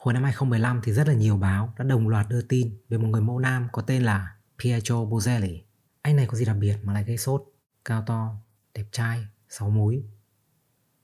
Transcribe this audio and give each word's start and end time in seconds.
Hồi 0.00 0.14
năm 0.14 0.22
2015 0.22 0.80
thì 0.84 0.92
rất 0.92 1.08
là 1.08 1.14
nhiều 1.14 1.36
báo 1.36 1.74
đã 1.78 1.84
đồng 1.84 2.08
loạt 2.08 2.28
đưa 2.28 2.42
tin 2.42 2.78
về 2.88 2.98
một 2.98 3.08
người 3.08 3.20
mẫu 3.20 3.38
nam 3.38 3.68
có 3.72 3.82
tên 3.82 4.02
là 4.02 4.36
Pietro 4.62 4.94
Bozelli. 4.94 5.58
Anh 6.02 6.16
này 6.16 6.26
có 6.26 6.36
gì 6.36 6.44
đặc 6.44 6.56
biệt 6.60 6.76
mà 6.82 6.92
lại 6.92 7.04
gây 7.04 7.18
sốt, 7.18 7.44
cao 7.84 8.04
to, 8.06 8.34
đẹp 8.74 8.84
trai, 8.92 9.26
sáu 9.48 9.70
múi. 9.70 10.04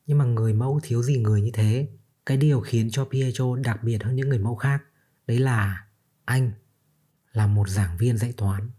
Nhưng 0.06 0.19
mà 0.19 0.24
người 0.24 0.53
mẫu 0.53 0.80
thiếu 0.82 1.03
gì 1.03 1.19
người 1.19 1.43
như 1.43 1.51
thế. 1.54 1.88
Cái 2.27 2.37
điều 2.37 2.61
khiến 2.61 2.90
cho 2.90 3.04
Pietro 3.04 3.56
đặc 3.56 3.82
biệt 3.82 4.04
hơn 4.04 4.17
những 4.17 4.29
người 4.29 4.38
mẫu 4.38 4.56
khác 4.56 4.82
đấy 5.27 5.39
là 5.39 5.87
anh 6.25 6.51
là 7.33 7.47
một 7.47 7.69
giảng 7.69 7.97
viên 7.97 8.19
dạy 8.19 8.33
toán. 8.37 8.71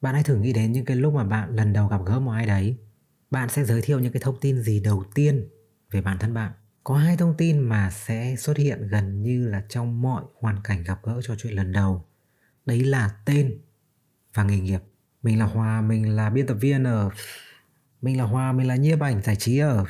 Bạn 0.00 0.14
hãy 0.14 0.22
thử 0.22 0.36
nghĩ 0.36 0.52
đến 0.52 0.72
những 0.72 0.84
cái 0.84 0.96
lúc 0.96 1.14
mà 1.14 1.24
bạn 1.24 1.56
lần 1.56 1.72
đầu 1.72 1.88
gặp 1.88 2.00
gỡ 2.06 2.20
một 2.20 2.30
ai 2.30 2.46
đấy. 2.46 2.76
Bạn 3.30 3.48
sẽ 3.48 3.64
giới 3.64 3.82
thiệu 3.82 3.98
những 4.00 4.12
cái 4.12 4.22
thông 4.22 4.40
tin 4.40 4.62
gì 4.62 4.80
đầu 4.80 5.04
tiên 5.14 5.48
về 5.90 6.00
bản 6.00 6.18
thân 6.18 6.34
bạn. 6.34 6.52
Có 6.84 6.96
hai 6.96 7.16
thông 7.16 7.34
tin 7.36 7.58
mà 7.58 7.90
sẽ 7.90 8.36
xuất 8.38 8.56
hiện 8.56 8.88
gần 8.88 9.22
như 9.22 9.48
là 9.48 9.62
trong 9.68 10.02
mọi 10.02 10.24
hoàn 10.40 10.62
cảnh 10.64 10.82
gặp 10.82 10.98
gỡ 11.02 11.20
trò 11.22 11.34
chuyện 11.38 11.52
lần 11.52 11.72
đầu. 11.72 12.04
Đấy 12.66 12.84
là 12.84 13.10
tên 13.24 13.58
và 14.34 14.44
nghề 14.44 14.60
nghiệp. 14.60 14.80
Mình 15.22 15.38
là 15.38 15.44
Hòa, 15.44 15.80
mình 15.80 16.16
là 16.16 16.30
biên 16.30 16.46
tập 16.46 16.56
viên 16.60 16.84
ở 16.84 17.10
mình 18.02 18.18
là 18.18 18.24
Hòa, 18.24 18.52
mình 18.52 18.66
là 18.66 18.76
nhiếp 18.76 19.00
ảnh 19.00 19.22
giải 19.22 19.36
trí 19.36 19.58
ở 19.58 19.84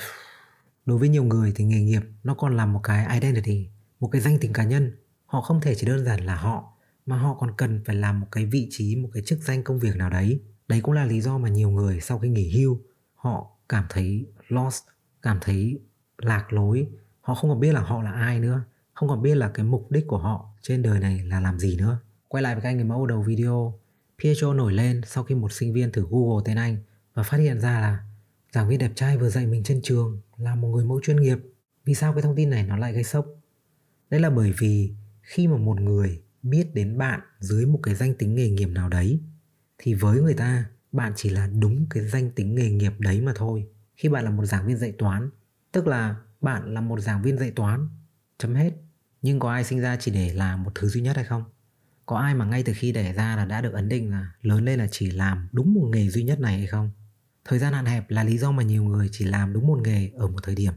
Đối 0.87 0.99
với 0.99 1.09
nhiều 1.09 1.25
người 1.25 1.53
thì 1.57 1.65
nghề 1.65 1.81
nghiệp 1.81 2.03
nó 2.25 2.35
còn 2.35 2.57
là 2.57 2.67
một 2.67 2.81
cái 2.83 3.21
identity, 3.21 3.69
một 4.01 4.09
cái 4.09 4.21
danh 4.21 4.39
tính 4.39 4.53
cá 4.53 4.65
nhân. 4.65 4.93
Họ 5.27 5.41
không 5.41 5.61
thể 5.61 5.75
chỉ 5.75 5.87
đơn 5.87 6.05
giản 6.05 6.21
là 6.21 6.37
họ 6.37 6.73
mà 7.07 7.17
họ 7.17 7.35
còn 7.35 7.51
cần 7.57 7.83
phải 7.87 7.97
làm 7.97 8.21
một 8.21 8.27
cái 8.33 8.47
vị 8.47 8.69
trí, 8.71 8.97
một 8.97 9.09
cái 9.13 9.23
chức 9.27 9.39
danh 9.39 9.65
công 9.65 9.79
việc 9.79 9.97
nào 9.97 10.11
đấy. 10.11 10.41
Đấy 10.69 10.81
cũng 10.81 10.95
là 10.95 11.05
lý 11.05 11.21
do 11.21 11.39
mà 11.39 11.49
nhiều 11.49 11.71
người 11.71 12.01
sau 12.01 12.19
khi 12.19 12.29
nghỉ 12.29 12.59
hưu 12.59 12.81
họ 13.15 13.51
cảm 13.69 13.85
thấy 13.89 14.27
lost, 14.49 14.83
cảm 15.23 15.39
thấy 15.41 15.81
lạc 16.19 16.53
lối, 16.53 16.89
họ 17.21 17.35
không 17.35 17.51
còn 17.51 17.61
biết 17.61 17.73
là 17.73 17.81
họ 17.81 18.03
là 18.03 18.13
ai 18.13 18.41
nữa, 18.41 18.63
không 18.95 19.09
còn 19.09 19.23
biết 19.23 19.35
là 19.35 19.49
cái 19.49 19.65
mục 19.65 19.91
đích 19.91 20.07
của 20.07 20.19
họ 20.19 20.49
trên 20.63 20.83
đời 20.83 21.01
này 21.01 21.25
là 21.25 21.41
làm 21.41 21.59
gì 21.59 21.77
nữa. 21.77 21.99
Quay 22.29 22.43
lại 22.43 22.55
với 22.55 22.63
các 22.63 22.69
anh 22.69 22.77
người 22.77 22.85
mẫu 22.85 23.07
đầu 23.07 23.23
video, 23.23 23.79
Pietro 24.23 24.55
nổi 24.55 24.73
lên 24.73 25.01
sau 25.07 25.25
khi 25.25 25.35
một 25.35 25.53
sinh 25.53 25.73
viên 25.73 25.93
thử 25.93 26.07
Google 26.11 26.43
tên 26.45 26.57
anh 26.57 26.77
và 27.15 27.23
phát 27.23 27.37
hiện 27.37 27.61
ra 27.61 27.81
là 27.81 28.05
giảng 28.53 28.69
viên 28.69 28.79
đẹp 28.79 28.93
trai 28.95 29.19
vừa 29.19 29.29
dạy 29.29 29.47
mình 29.47 29.63
trên 29.63 29.81
trường 29.83 30.21
là 30.37 30.55
một 30.55 30.69
người 30.69 30.85
mẫu 30.85 31.01
chuyên 31.03 31.21
nghiệp. 31.21 31.39
Vì 31.85 31.95
sao 31.95 32.13
cái 32.13 32.23
thông 32.23 32.37
tin 32.37 32.51
này 32.51 32.67
nó 32.67 32.77
lại 32.77 32.93
gây 32.93 33.05
sốc? 33.05 33.27
Đấy 34.11 34.21
là 34.21 34.31
bởi 34.31 34.53
vì 34.59 34.95
khi 35.23 35.47
mà 35.47 35.57
một 35.57 35.81
người 35.81 36.23
biết 36.43 36.75
đến 36.75 36.99
bạn 36.99 37.21
dưới 37.39 37.67
một 37.67 37.81
cái 37.83 37.95
danh 37.95 38.15
tính 38.15 38.35
nghề 38.35 38.51
nghiệp 38.51 38.69
nào 38.69 38.89
đấy 38.89 39.21
thì 39.79 39.95
với 39.95 40.21
người 40.21 40.35
ta 40.35 40.65
bạn 40.93 41.13
chỉ 41.17 41.31
là 41.31 41.47
đúng 41.47 41.87
cái 41.91 42.09
danh 42.09 42.31
tính 42.31 42.55
nghề 42.55 42.71
nghiệp 42.71 42.93
đấy 42.99 43.21
mà 43.21 43.33
thôi. 43.37 43.67
Khi 43.95 44.09
bạn 44.09 44.25
là 44.25 44.31
một 44.31 44.45
giảng 44.45 44.67
viên 44.67 44.77
dạy 44.77 44.93
toán, 44.93 45.31
tức 45.77 45.87
là 45.87 46.17
bạn 46.41 46.75
là 46.75 46.81
một 46.81 47.01
giảng 47.01 47.23
viên 47.23 47.39
dạy 47.39 47.51
toán, 47.51 47.89
chấm 48.39 48.55
hết. 48.55 48.71
Nhưng 49.23 49.41
có 49.41 49.51
ai 49.53 49.65
sinh 49.65 49.81
ra 49.81 49.97
chỉ 50.01 50.11
để 50.11 50.33
làm 50.33 50.63
một 50.63 50.71
thứ 50.75 50.89
duy 50.89 51.01
nhất 51.01 51.17
hay 51.17 51.25
không? 51.25 51.45
Có 52.07 52.17
ai 52.17 52.35
mà 52.35 52.45
ngay 52.45 52.63
từ 52.63 52.73
khi 52.77 52.93
đẻ 52.93 53.13
ra 53.13 53.37
là 53.37 53.45
đã 53.45 53.61
được 53.61 53.73
ấn 53.73 53.89
định 53.89 54.11
là 54.11 54.31
lớn 54.43 54.65
lên 54.65 54.79
là 54.79 54.87
chỉ 54.91 55.11
làm 55.11 55.49
đúng 55.53 55.75
một 55.75 55.89
nghề 55.93 56.09
duy 56.09 56.25
nhất 56.25 56.41
này 56.41 56.59
hay 56.59 56.67
không? 56.67 56.91
Thời 57.45 57.59
gian 57.59 57.73
hạn 57.73 57.85
hẹp 57.87 58.11
là 58.11 58.25
lý 58.25 58.39
do 58.39 58.51
mà 58.51 58.63
nhiều 58.63 58.85
người 58.85 59.09
chỉ 59.13 59.25
làm 59.25 59.53
đúng 59.53 59.67
một 59.67 59.79
nghề 59.85 60.11
ở 60.15 60.29
một 60.29 60.39
thời 60.43 60.55
điểm. 60.55 60.73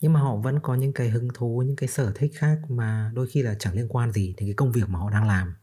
Nhưng 0.00 0.12
mà 0.12 0.20
họ 0.20 0.36
vẫn 0.36 0.60
có 0.60 0.74
những 0.74 0.92
cái 0.92 1.08
hứng 1.08 1.28
thú, 1.34 1.62
những 1.66 1.76
cái 1.76 1.88
sở 1.88 2.12
thích 2.14 2.32
khác 2.34 2.58
mà 2.68 3.10
đôi 3.14 3.26
khi 3.26 3.42
là 3.42 3.54
chẳng 3.58 3.74
liên 3.74 3.88
quan 3.88 4.12
gì 4.12 4.34
đến 4.36 4.48
cái 4.48 4.54
công 4.54 4.72
việc 4.72 4.88
mà 4.88 4.98
họ 4.98 5.10
đang 5.10 5.26
làm. 5.26 5.54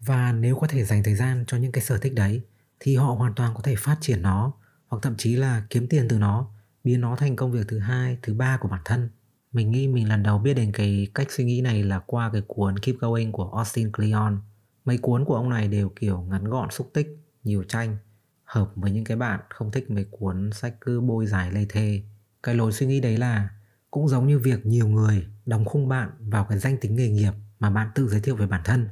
Và 0.00 0.32
nếu 0.32 0.56
có 0.56 0.66
thể 0.66 0.84
dành 0.84 1.02
thời 1.02 1.14
gian 1.14 1.44
cho 1.46 1.56
những 1.56 1.72
cái 1.72 1.84
sở 1.84 1.98
thích 1.98 2.14
đấy 2.14 2.42
thì 2.80 2.96
họ 2.96 3.14
hoàn 3.14 3.34
toàn 3.34 3.54
có 3.54 3.62
thể 3.62 3.76
phát 3.76 3.96
triển 4.00 4.22
nó 4.22 4.52
hoặc 4.88 4.98
thậm 5.02 5.14
chí 5.18 5.36
là 5.36 5.66
kiếm 5.70 5.88
tiền 5.88 6.08
từ 6.08 6.18
nó, 6.18 6.50
biến 6.84 7.00
nó 7.00 7.16
thành 7.16 7.36
công 7.36 7.52
việc 7.52 7.68
thứ 7.68 7.78
hai, 7.78 8.18
thứ 8.22 8.34
ba 8.34 8.56
của 8.56 8.68
bản 8.68 8.80
thân. 8.84 9.08
Mình 9.52 9.70
nghĩ 9.70 9.88
mình 9.88 10.08
lần 10.08 10.22
đầu 10.22 10.38
biết 10.38 10.54
đến 10.54 10.72
cái 10.72 11.06
cách 11.14 11.30
suy 11.30 11.44
nghĩ 11.44 11.60
này 11.60 11.82
là 11.82 11.98
qua 11.98 12.30
cái 12.32 12.42
cuốn 12.46 12.78
Keep 12.78 12.96
Going 12.98 13.32
của 13.32 13.52
Austin 13.56 13.92
Kleon. 13.92 14.38
Mấy 14.84 14.98
cuốn 14.98 15.24
của 15.24 15.34
ông 15.34 15.50
này 15.50 15.68
đều 15.68 15.88
kiểu 15.88 16.20
ngắn 16.20 16.44
gọn 16.44 16.70
xúc 16.70 16.90
tích, 16.92 17.18
nhiều 17.44 17.64
tranh 17.68 17.96
hợp 18.44 18.72
với 18.76 18.90
những 18.90 19.04
cái 19.04 19.16
bạn 19.16 19.40
không 19.50 19.70
thích 19.70 19.90
mấy 19.90 20.06
cuốn 20.10 20.50
sách 20.52 20.74
cứ 20.80 21.00
bôi 21.00 21.26
dài 21.26 21.52
lê 21.52 21.66
thê 21.68 22.02
cái 22.42 22.54
lối 22.54 22.72
suy 22.72 22.86
nghĩ 22.86 23.00
đấy 23.00 23.16
là 23.16 23.48
cũng 23.90 24.08
giống 24.08 24.26
như 24.26 24.38
việc 24.38 24.66
nhiều 24.66 24.88
người 24.88 25.26
đóng 25.46 25.64
khung 25.64 25.88
bạn 25.88 26.10
vào 26.18 26.44
cái 26.44 26.58
danh 26.58 26.76
tính 26.80 26.96
nghề 26.96 27.08
nghiệp 27.08 27.32
mà 27.60 27.70
bạn 27.70 27.90
tự 27.94 28.08
giới 28.08 28.20
thiệu 28.20 28.36
về 28.36 28.46
bản 28.46 28.60
thân 28.64 28.88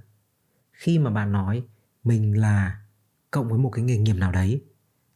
khi 0.72 0.98
mà 0.98 1.10
bạn 1.10 1.32
nói 1.32 1.62
mình 2.04 2.40
là 2.40 2.80
cộng 3.30 3.48
với 3.48 3.58
một 3.58 3.70
cái 3.70 3.84
nghề 3.84 3.96
nghiệp 3.96 4.16
nào 4.16 4.32
đấy 4.32 4.64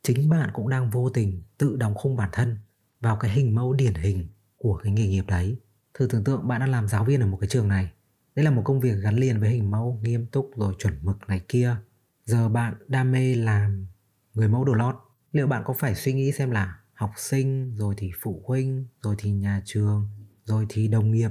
chính 0.02 0.28
bạn 0.28 0.50
cũng 0.52 0.68
đang 0.68 0.90
vô 0.90 1.10
tình 1.10 1.42
tự 1.58 1.76
đóng 1.76 1.94
khung 1.94 2.16
bản 2.16 2.28
thân 2.32 2.58
vào 3.06 3.16
cái 3.16 3.30
hình 3.30 3.54
mẫu 3.54 3.72
điển 3.72 3.94
hình 3.94 4.26
của 4.56 4.80
cái 4.82 4.92
nghề 4.92 5.06
nghiệp 5.08 5.24
đấy. 5.26 5.56
Thử 5.94 6.06
tưởng 6.10 6.24
tượng 6.24 6.48
bạn 6.48 6.60
đang 6.60 6.70
làm 6.70 6.88
giáo 6.88 7.04
viên 7.04 7.20
ở 7.20 7.26
một 7.26 7.38
cái 7.40 7.48
trường 7.48 7.68
này. 7.68 7.92
Đây 8.34 8.44
là 8.44 8.50
một 8.50 8.62
công 8.64 8.80
việc 8.80 8.94
gắn 9.02 9.16
liền 9.16 9.40
với 9.40 9.50
hình 9.50 9.70
mẫu 9.70 10.00
nghiêm 10.02 10.26
túc 10.26 10.50
rồi 10.56 10.74
chuẩn 10.78 10.98
mực 11.02 11.28
này 11.28 11.40
kia. 11.48 11.76
Giờ 12.24 12.48
bạn 12.48 12.74
đam 12.88 13.12
mê 13.12 13.34
làm 13.34 13.86
người 14.34 14.48
mẫu 14.48 14.64
đồ 14.64 14.74
lót. 14.74 14.94
Liệu 15.32 15.46
bạn 15.46 15.62
có 15.66 15.74
phải 15.78 15.94
suy 15.94 16.12
nghĩ 16.12 16.32
xem 16.32 16.50
là 16.50 16.78
học 16.94 17.10
sinh, 17.16 17.74
rồi 17.74 17.94
thì 17.98 18.10
phụ 18.20 18.42
huynh, 18.46 18.86
rồi 19.02 19.14
thì 19.18 19.30
nhà 19.30 19.62
trường, 19.64 20.08
rồi 20.44 20.66
thì 20.68 20.88
đồng 20.88 21.10
nghiệp 21.12 21.30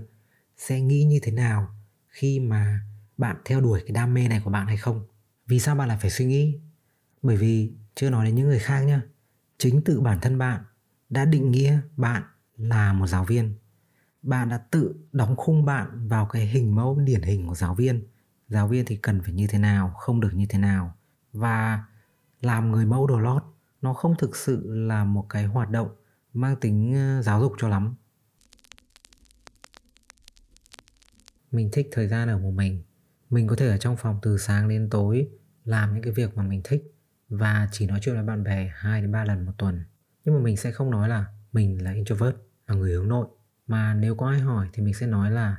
sẽ 0.57 0.81
nghĩ 0.81 1.03
như 1.03 1.19
thế 1.23 1.31
nào 1.31 1.67
khi 2.07 2.39
mà 2.39 2.79
bạn 3.17 3.37
theo 3.45 3.61
đuổi 3.61 3.81
cái 3.81 3.91
đam 3.91 4.13
mê 4.13 4.27
này 4.27 4.41
của 4.43 4.49
bạn 4.49 4.67
hay 4.67 4.77
không? 4.77 5.05
Vì 5.47 5.59
sao 5.59 5.75
bạn 5.75 5.87
lại 5.87 5.97
phải 6.01 6.11
suy 6.11 6.25
nghĩ? 6.25 6.59
Bởi 7.21 7.37
vì 7.37 7.73
chưa 7.95 8.09
nói 8.09 8.25
đến 8.25 8.35
những 8.35 8.47
người 8.47 8.59
khác 8.59 8.81
nhá. 8.81 9.01
Chính 9.57 9.81
tự 9.81 10.01
bản 10.01 10.19
thân 10.21 10.37
bạn 10.37 10.63
đã 11.09 11.25
định 11.25 11.51
nghĩa 11.51 11.79
bạn 11.97 12.23
là 12.57 12.93
một 12.93 13.07
giáo 13.07 13.25
viên. 13.25 13.53
Bạn 14.21 14.49
đã 14.49 14.57
tự 14.57 14.95
đóng 15.11 15.35
khung 15.35 15.65
bạn 15.65 16.07
vào 16.07 16.25
cái 16.25 16.45
hình 16.45 16.75
mẫu, 16.75 16.99
điển 16.99 17.21
hình 17.21 17.47
của 17.47 17.55
giáo 17.55 17.75
viên. 17.75 18.07
Giáo 18.47 18.67
viên 18.67 18.85
thì 18.85 18.95
cần 18.95 19.21
phải 19.21 19.33
như 19.33 19.47
thế 19.47 19.57
nào, 19.57 19.93
không 19.97 20.19
được 20.19 20.31
như 20.33 20.45
thế 20.49 20.59
nào. 20.59 20.95
Và 21.33 21.83
làm 22.41 22.71
người 22.71 22.85
mẫu 22.85 23.07
đồ 23.07 23.19
lót, 23.19 23.43
nó 23.81 23.93
không 23.93 24.15
thực 24.19 24.35
sự 24.35 24.73
là 24.87 25.03
một 25.03 25.25
cái 25.29 25.45
hoạt 25.45 25.69
động 25.69 25.89
mang 26.33 26.55
tính 26.55 26.93
ờ, 26.93 27.21
giáo 27.21 27.41
dục 27.41 27.53
cho 27.57 27.67
lắm. 27.67 27.95
Mình 31.51 31.69
thích 31.73 31.89
thời 31.91 32.07
gian 32.07 32.29
ở 32.29 32.37
một 32.37 32.51
mình. 32.51 32.83
Mình 33.29 33.47
có 33.47 33.55
thể 33.55 33.67
ở 33.67 33.77
trong 33.77 33.97
phòng 33.97 34.19
từ 34.21 34.37
sáng 34.37 34.69
đến 34.69 34.89
tối 34.89 35.29
làm 35.65 35.93
những 35.93 36.03
cái 36.03 36.13
việc 36.13 36.37
mà 36.37 36.43
mình 36.43 36.61
thích 36.63 36.95
và 37.29 37.67
chỉ 37.71 37.87
nói 37.87 37.99
chuyện 38.01 38.15
với 38.15 38.23
bạn 38.23 38.43
bè 38.43 38.71
2 38.75 39.01
đến 39.01 39.11
3 39.11 39.25
lần 39.25 39.45
một 39.45 39.51
tuần. 39.57 39.83
Nhưng 40.25 40.35
mà 40.35 40.41
mình 40.41 40.57
sẽ 40.57 40.71
không 40.71 40.91
nói 40.91 41.09
là 41.09 41.25
mình 41.51 41.83
là 41.83 41.91
introvert, 41.91 42.35
là 42.67 42.75
người 42.75 42.93
hướng 42.93 43.07
nội. 43.07 43.27
Mà 43.67 43.93
nếu 43.93 44.15
có 44.15 44.27
ai 44.29 44.39
hỏi 44.39 44.69
thì 44.73 44.83
mình 44.83 44.93
sẽ 44.93 45.07
nói 45.07 45.31
là 45.31 45.57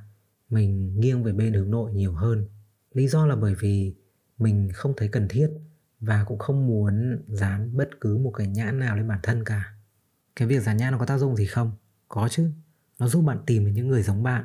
mình 0.50 1.00
nghiêng 1.00 1.25
về 1.25 1.32
bên 1.32 1.53
hướng 1.53 1.71
nội 1.71 1.93
nhiều 1.93 2.12
hơn. 2.12 2.47
Lý 2.93 3.09
do 3.09 3.27
là 3.27 3.37
bởi 3.37 3.54
vì 3.54 3.94
mình 4.38 4.71
không 4.75 4.94
thấy 4.97 5.09
cần 5.09 5.28
thiết 5.28 5.50
và 6.00 6.25
cũng 6.25 6.38
không 6.38 6.66
muốn 6.66 7.22
dán 7.28 7.77
bất 7.77 7.88
cứ 8.00 8.19
một 8.19 8.31
cái 8.31 8.47
nhãn 8.47 8.78
nào 8.78 8.97
lên 8.97 9.09
bản 9.09 9.21
thân 9.22 9.44
cả. 9.44 9.75
Cái 10.37 10.49
việc 10.49 10.62
dán 10.62 10.77
nhãn 10.77 10.93
nó 10.93 10.98
có 10.98 11.06
tác 11.06 11.19
dụng 11.19 11.37
gì 11.37 11.47
không? 11.47 11.72
Có 12.09 12.28
chứ. 12.31 12.50
Nó 12.98 13.09
giúp 13.09 13.22
bạn 13.22 13.38
tìm 13.47 13.65
được 13.65 13.72
những 13.75 13.88
người 13.88 14.03
giống 14.03 14.22
bạn. 14.22 14.44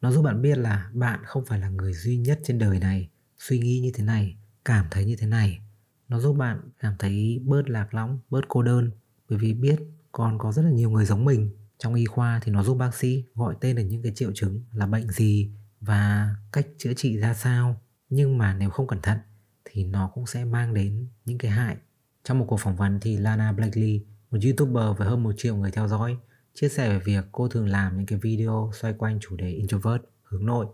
Nó 0.00 0.12
giúp 0.12 0.22
bạn 0.22 0.42
biết 0.42 0.58
là 0.58 0.90
bạn 0.92 1.20
không 1.24 1.44
phải 1.44 1.58
là 1.58 1.68
người 1.68 1.92
duy 1.92 2.16
nhất 2.16 2.40
trên 2.44 2.58
đời 2.58 2.78
này 2.78 3.10
suy 3.38 3.58
nghĩ 3.58 3.80
như 3.80 3.90
thế 3.94 4.04
này 4.04 4.36
cảm 4.64 4.86
thấy 4.90 5.04
như 5.04 5.16
thế 5.16 5.26
này. 5.26 5.60
Nó 6.08 6.18
giúp 6.18 6.32
bạn 6.32 6.60
cảm 6.78 6.94
thấy 6.98 7.42
bớt 7.44 7.70
lạc 7.70 7.94
lõng 7.94 8.18
bớt 8.30 8.40
cô 8.48 8.62
đơn 8.62 8.90
bởi 9.32 9.38
vì 9.38 9.54
biết 9.54 9.80
còn 10.12 10.38
có 10.38 10.52
rất 10.52 10.62
là 10.62 10.70
nhiều 10.70 10.90
người 10.90 11.04
giống 11.04 11.24
mình 11.24 11.50
trong 11.78 11.94
y 11.94 12.04
khoa 12.04 12.40
thì 12.42 12.52
nó 12.52 12.62
giúp 12.62 12.74
bác 12.74 12.94
sĩ 12.94 13.24
gọi 13.34 13.54
tên 13.60 13.76
được 13.76 13.82
những 13.82 14.02
cái 14.02 14.12
triệu 14.14 14.32
chứng 14.34 14.64
là 14.72 14.86
bệnh 14.86 15.10
gì 15.10 15.50
và 15.80 16.34
cách 16.52 16.66
chữa 16.78 16.92
trị 16.96 17.18
ra 17.18 17.34
sao 17.34 17.80
nhưng 18.08 18.38
mà 18.38 18.54
nếu 18.54 18.70
không 18.70 18.86
cẩn 18.86 19.02
thận 19.02 19.18
thì 19.64 19.84
nó 19.84 20.10
cũng 20.14 20.26
sẽ 20.26 20.44
mang 20.44 20.74
đến 20.74 21.08
những 21.24 21.38
cái 21.38 21.50
hại. 21.50 21.76
Trong 22.24 22.38
một 22.38 22.44
cuộc 22.48 22.60
phỏng 22.60 22.76
vấn 22.76 23.00
thì 23.00 23.16
Lana 23.16 23.52
Blakely, 23.52 24.04
một 24.30 24.38
YouTuber 24.44 24.98
với 24.98 25.08
hơn 25.08 25.22
một 25.22 25.32
triệu 25.36 25.56
người 25.56 25.70
theo 25.70 25.88
dõi, 25.88 26.16
chia 26.54 26.68
sẻ 26.68 26.88
về 26.88 26.98
việc 26.98 27.24
cô 27.32 27.48
thường 27.48 27.68
làm 27.68 27.96
những 27.96 28.06
cái 28.06 28.18
video 28.18 28.70
xoay 28.80 28.94
quanh 28.98 29.18
chủ 29.20 29.36
đề 29.36 29.50
introvert, 29.50 30.02
hướng 30.22 30.46
nội. 30.46 30.66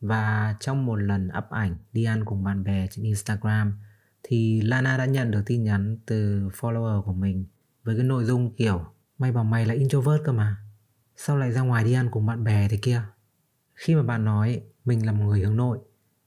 Và 0.00 0.56
trong 0.60 0.86
một 0.86 0.96
lần 0.96 1.28
up 1.38 1.44
ảnh 1.50 1.76
đi 1.92 2.04
ăn 2.04 2.24
cùng 2.24 2.44
bạn 2.44 2.64
bè 2.64 2.86
trên 2.90 3.04
Instagram 3.04 3.78
thì 4.22 4.60
Lana 4.60 4.96
đã 4.96 5.04
nhận 5.04 5.30
được 5.30 5.42
tin 5.46 5.64
nhắn 5.64 5.98
từ 6.06 6.48
follower 6.48 7.02
của 7.02 7.12
mình 7.12 7.44
với 7.88 7.96
cái 7.96 8.04
nội 8.04 8.24
dung 8.24 8.54
kiểu 8.56 8.84
Mày 9.18 9.32
bảo 9.32 9.44
mày 9.44 9.66
là 9.66 9.74
introvert 9.74 10.24
cơ 10.24 10.32
mà. 10.32 10.56
Sao 11.16 11.36
lại 11.36 11.52
ra 11.52 11.60
ngoài 11.60 11.84
đi 11.84 11.92
ăn 11.92 12.08
cùng 12.10 12.26
bạn 12.26 12.44
bè 12.44 12.68
thế 12.68 12.78
kia? 12.82 13.02
Khi 13.74 13.94
mà 13.94 14.02
bạn 14.02 14.24
nói 14.24 14.62
mình 14.84 15.06
là 15.06 15.12
một 15.12 15.24
người 15.24 15.40
hướng 15.40 15.56
nội, 15.56 15.78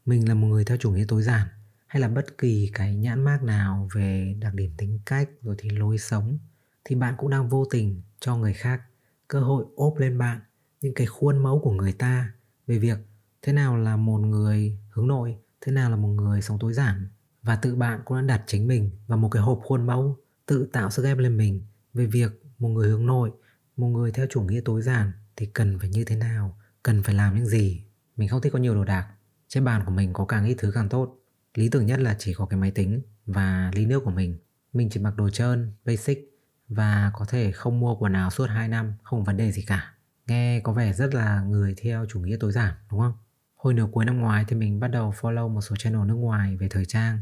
Mình 0.06 0.30
là 0.30 0.34
một 0.34 0.48
người 0.48 0.66
theo 0.66 0.78
chủ 0.78 0.92
nghĩa 0.92 1.06
tối 1.08 1.24
giản, 1.24 1.48
hay 1.88 2.02
là 2.02 2.08
bất 2.08 2.38
kỳ 2.38 2.72
cái 2.74 2.96
nhãn 2.96 3.24
mác 3.24 3.44
nào 3.44 3.90
về 3.94 4.36
đặc 4.40 4.54
điểm 4.54 4.72
tính 4.78 5.00
cách 5.06 5.30
rồi 5.42 5.56
thì 5.58 5.70
lối 5.70 5.98
sống, 5.98 6.38
thì 6.86 6.96
bạn 6.96 7.14
cũng 7.18 7.30
đang 7.30 7.50
vô 7.50 7.66
tình 7.72 8.02
cho 8.20 8.36
người 8.36 8.54
khác 8.54 8.82
cơ 9.28 9.40
hội 9.40 9.66
ốp 9.76 9.98
lên 9.98 10.18
bạn 10.18 10.40
những 10.82 10.94
cái 10.94 11.08
khuôn 11.08 11.44
mẫu 11.44 11.60
của 11.60 11.72
người 11.72 11.94
ta 11.94 12.34
về 12.68 12.78
việc 12.78 12.98
thế 13.42 13.54
nào 13.54 13.78
là 13.78 13.98
một 13.98 14.18
người 14.18 14.78
hướng 14.90 15.08
nội, 15.08 15.38
thế 15.62 15.72
nào 15.72 15.90
là 15.90 15.96
một 15.96 16.08
người 16.08 16.42
sống 16.42 16.60
tối 16.60 16.74
giản. 16.74 17.08
Và 17.44 17.56
tự 17.56 17.76
bạn 17.76 18.02
cũng 18.06 18.18
đã 18.18 18.24
đặt 18.24 18.44
chính 18.48 18.68
mình 18.68 18.92
vào 19.08 19.18
một 19.18 19.30
cái 19.30 19.42
hộp 19.42 19.60
khuôn 19.64 19.88
mẫu 19.88 20.18
tự 20.52 20.70
tạo 20.74 20.90
sức 20.90 21.06
ép 21.06 21.18
lên 21.18 21.38
mình 21.38 21.62
về 21.94 22.06
việc 22.06 22.44
một 22.60 22.70
người 22.70 22.90
hướng 22.90 23.06
nội 23.06 23.32
một 23.78 23.88
người 23.88 24.12
theo 24.12 24.26
chủ 24.30 24.42
nghĩa 24.42 24.62
tối 24.66 24.82
giản 24.82 25.12
thì 25.36 25.46
cần 25.46 25.80
phải 25.80 25.90
như 25.90 26.04
thế 26.04 26.16
nào, 26.16 26.58
cần 26.84 27.04
phải 27.04 27.16
làm 27.16 27.36
những 27.36 27.46
gì. 27.46 27.84
Mình 28.18 28.28
không 28.28 28.42
thích 28.42 28.54
có 28.54 28.60
nhiều 28.60 28.76
đồ 28.76 28.84
đạc. 28.84 29.08
Trên 29.48 29.64
bàn 29.64 29.82
của 29.86 29.92
mình 29.92 30.14
có 30.14 30.26
càng 30.26 30.46
ít 30.46 30.56
thứ 30.58 30.72
càng 30.72 30.90
tốt. 30.90 31.16
Lý 31.56 31.70
tưởng 31.70 31.86
nhất 31.86 32.00
là 32.00 32.16
chỉ 32.20 32.34
có 32.34 32.46
cái 32.46 32.60
máy 32.60 32.72
tính 32.72 33.02
và 33.26 33.72
ly 33.74 33.86
nước 33.86 34.02
của 34.06 34.12
mình. 34.12 34.40
Mình 34.74 34.90
chỉ 34.90 35.00
mặc 35.00 35.16
đồ 35.18 35.30
trơn, 35.30 35.74
basic 35.86 36.20
và 36.68 37.12
có 37.14 37.26
thể 37.26 37.52
không 37.52 37.80
mua 37.80 37.96
quần 37.96 38.14
áo 38.14 38.30
suốt 38.30 38.46
2 38.50 38.68
năm, 38.68 38.94
không 39.04 39.24
vấn 39.24 39.38
đề 39.38 39.52
gì 39.52 39.62
cả. 39.68 39.94
Nghe 40.28 40.60
có 40.60 40.74
vẻ 40.74 40.94
rất 40.94 41.14
là 41.14 41.42
người 41.42 41.76
theo 41.82 42.06
chủ 42.10 42.20
nghĩa 42.20 42.38
tối 42.40 42.52
giản 42.52 42.74
đúng 42.92 43.00
không? 43.00 43.14
Hồi 43.56 43.74
nửa 43.74 43.88
cuối 43.92 44.06
năm 44.06 44.20
ngoái 44.20 44.46
thì 44.48 44.56
mình 44.56 44.80
bắt 44.80 44.88
đầu 44.88 45.14
follow 45.22 45.50
một 45.50 45.62
số 45.62 45.76
channel 45.76 46.08
nước 46.08 46.16
ngoài 46.16 46.58
về 46.58 46.68
thời 46.70 46.86
trang 46.86 47.20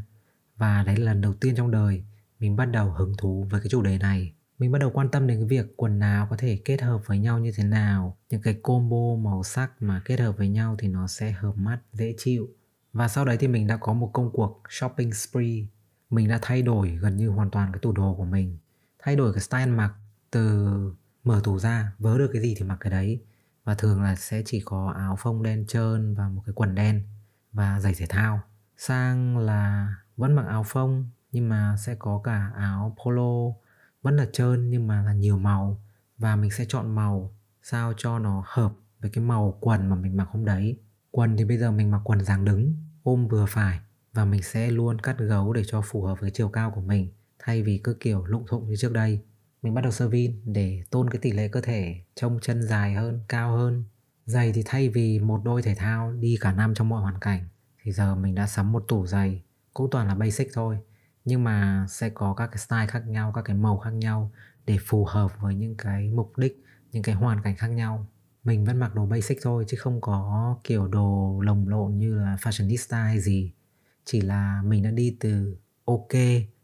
và 0.56 0.82
đấy 0.82 0.96
là 0.96 1.12
lần 1.12 1.20
đầu 1.20 1.34
tiên 1.34 1.54
trong 1.56 1.70
đời 1.70 2.04
mình 2.40 2.56
bắt 2.56 2.64
đầu 2.64 2.90
hứng 2.90 3.14
thú 3.18 3.46
với 3.50 3.60
cái 3.60 3.68
chủ 3.68 3.82
đề 3.82 3.98
này. 3.98 4.34
Mình 4.58 4.72
bắt 4.72 4.78
đầu 4.78 4.90
quan 4.90 5.08
tâm 5.10 5.26
đến 5.26 5.38
cái 5.38 5.46
việc 5.46 5.76
quần 5.76 6.00
áo 6.00 6.26
có 6.30 6.36
thể 6.36 6.60
kết 6.64 6.82
hợp 6.82 7.06
với 7.06 7.18
nhau 7.18 7.38
như 7.38 7.52
thế 7.56 7.64
nào, 7.64 8.16
những 8.30 8.42
cái 8.42 8.54
combo 8.62 9.30
màu 9.30 9.42
sắc 9.42 9.82
mà 9.82 10.02
kết 10.04 10.20
hợp 10.20 10.38
với 10.38 10.48
nhau 10.48 10.76
thì 10.78 10.88
nó 10.88 11.06
sẽ 11.06 11.30
hợp 11.30 11.56
mắt, 11.56 11.80
dễ 11.92 12.14
chịu. 12.18 12.48
Và 12.92 13.08
sau 13.08 13.24
đấy 13.24 13.36
thì 13.40 13.48
mình 13.48 13.66
đã 13.66 13.76
có 13.76 13.92
một 13.92 14.10
công 14.12 14.30
cuộc 14.32 14.62
shopping 14.68 15.12
spree. 15.12 15.66
Mình 16.10 16.28
đã 16.28 16.38
thay 16.42 16.62
đổi 16.62 16.90
gần 16.90 17.16
như 17.16 17.28
hoàn 17.28 17.50
toàn 17.50 17.72
cái 17.72 17.80
tủ 17.80 17.92
đồ 17.92 18.14
của 18.14 18.24
mình. 18.24 18.58
Thay 18.98 19.16
đổi 19.16 19.32
cái 19.32 19.42
style 19.42 19.66
mặc 19.66 19.94
từ 20.30 20.68
mở 21.24 21.40
tủ 21.44 21.58
ra, 21.58 21.92
vớ 21.98 22.18
được 22.18 22.30
cái 22.32 22.42
gì 22.42 22.54
thì 22.58 22.64
mặc 22.64 22.76
cái 22.80 22.90
đấy 22.90 23.22
và 23.64 23.74
thường 23.74 24.02
là 24.02 24.16
sẽ 24.16 24.42
chỉ 24.46 24.62
có 24.64 24.94
áo 24.96 25.16
phông 25.18 25.42
đen 25.42 25.64
trơn 25.68 26.14
và 26.14 26.28
một 26.28 26.42
cái 26.46 26.52
quần 26.52 26.74
đen 26.74 27.02
và 27.52 27.80
giày 27.80 27.94
thể 27.94 28.06
thao 28.08 28.40
sang 28.76 29.38
là 29.38 29.94
vẫn 30.16 30.32
mặc 30.32 30.46
áo 30.48 30.62
phông 30.66 31.10
nhưng 31.32 31.48
mà 31.48 31.76
sẽ 31.78 31.94
có 31.94 32.20
cả 32.24 32.52
áo 32.56 32.96
polo 33.04 33.54
vẫn 34.02 34.16
là 34.16 34.26
trơn 34.32 34.70
nhưng 34.70 34.86
mà 34.86 35.02
là 35.02 35.12
nhiều 35.12 35.38
màu. 35.38 35.82
Và 36.18 36.36
mình 36.36 36.50
sẽ 36.50 36.64
chọn 36.68 36.94
màu 36.94 37.34
sao 37.62 37.92
cho 37.96 38.18
nó 38.18 38.44
hợp 38.46 38.72
với 39.00 39.10
cái 39.10 39.24
màu 39.24 39.58
quần 39.60 39.88
mà 39.88 39.96
mình 39.96 40.16
mặc 40.16 40.28
hôm 40.30 40.44
đấy. 40.44 40.78
Quần 41.10 41.36
thì 41.36 41.44
bây 41.44 41.58
giờ 41.58 41.70
mình 41.70 41.90
mặc 41.90 42.00
quần 42.04 42.24
dáng 42.24 42.44
đứng 42.44 42.76
ôm 43.02 43.28
vừa 43.28 43.46
phải. 43.46 43.80
Và 44.12 44.24
mình 44.24 44.42
sẽ 44.42 44.70
luôn 44.70 45.00
cắt 45.00 45.18
gấu 45.18 45.52
để 45.52 45.62
cho 45.66 45.80
phù 45.80 46.02
hợp 46.02 46.20
với 46.20 46.30
chiều 46.30 46.48
cao 46.48 46.70
của 46.70 46.80
mình 46.80 47.12
thay 47.38 47.62
vì 47.62 47.80
cứ 47.84 47.96
kiểu 48.00 48.24
lụng 48.24 48.44
thụng 48.48 48.68
như 48.68 48.76
trước 48.76 48.92
đây. 48.92 49.20
Mình 49.62 49.74
bắt 49.74 49.80
đầu 49.80 49.92
sơ 49.92 50.08
vin 50.08 50.40
để 50.44 50.82
tôn 50.90 51.10
cái 51.10 51.18
tỷ 51.22 51.32
lệ 51.32 51.48
cơ 51.48 51.60
thể 51.60 52.00
trông 52.14 52.38
chân 52.42 52.62
dài 52.62 52.94
hơn, 52.94 53.20
cao 53.28 53.56
hơn. 53.56 53.84
Giày 54.26 54.52
thì 54.52 54.62
thay 54.66 54.88
vì 54.88 55.18
một 55.18 55.40
đôi 55.44 55.62
thể 55.62 55.74
thao 55.74 56.12
đi 56.12 56.36
cả 56.40 56.52
năm 56.52 56.74
trong 56.74 56.88
mọi 56.88 57.02
hoàn 57.02 57.18
cảnh 57.20 57.48
thì 57.82 57.92
giờ 57.92 58.14
mình 58.14 58.34
đã 58.34 58.46
sắm 58.46 58.72
một 58.72 58.84
tủ 58.88 59.06
giày. 59.06 59.42
Cũng 59.74 59.90
toàn 59.90 60.06
là 60.06 60.14
basic 60.14 60.48
thôi 60.52 60.78
nhưng 61.24 61.44
mà 61.44 61.86
sẽ 61.88 62.10
có 62.10 62.34
các 62.34 62.46
cái 62.46 62.58
style 62.58 62.86
khác 62.86 63.06
nhau, 63.06 63.32
các 63.34 63.42
cái 63.42 63.56
màu 63.56 63.78
khác 63.78 63.90
nhau 63.90 64.32
để 64.66 64.78
phù 64.86 65.04
hợp 65.04 65.32
với 65.40 65.54
những 65.54 65.76
cái 65.76 66.10
mục 66.10 66.38
đích, 66.38 66.64
những 66.92 67.02
cái 67.02 67.14
hoàn 67.14 67.42
cảnh 67.42 67.56
khác 67.56 67.68
nhau. 67.68 68.06
Mình 68.44 68.64
vẫn 68.64 68.78
mặc 68.78 68.94
đồ 68.94 69.06
basic 69.06 69.38
thôi 69.42 69.64
chứ 69.68 69.76
không 69.80 70.00
có 70.00 70.56
kiểu 70.64 70.88
đồ 70.88 71.40
lồng 71.40 71.68
lộn 71.68 71.98
như 71.98 72.14
là 72.14 72.36
fashionista 72.36 73.04
hay 73.04 73.20
gì. 73.20 73.52
Chỉ 74.04 74.20
là 74.20 74.62
mình 74.64 74.82
đã 74.82 74.90
đi 74.90 75.16
từ 75.20 75.56
ok 75.84 76.12